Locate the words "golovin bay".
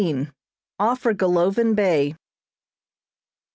1.13-2.15